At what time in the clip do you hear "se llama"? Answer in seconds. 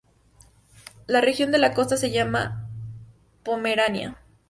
1.95-2.67